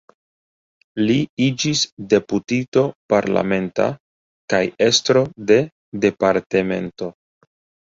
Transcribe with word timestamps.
Li 1.09 1.17
iĝis 1.47 1.83
deputito 2.13 2.83
parlamenta 3.15 3.87
kaj 4.55 4.65
estro 4.89 5.25
de 5.53 5.61
departemento. 6.09 7.15